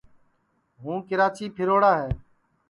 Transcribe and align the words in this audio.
ہُوں 0.81 0.97
کِراچی 1.07 1.45
پھروڑا 1.55 1.93
ہے 2.01 2.09